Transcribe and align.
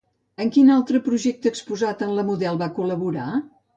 En 0.43 0.47
quin 0.55 0.71
altre 0.75 1.01
projecte 1.09 1.51
exposat 1.55 2.03
en 2.07 2.17
La 2.21 2.25
Model 2.31 2.59
va 2.63 2.71
col·laborar? 2.79 3.29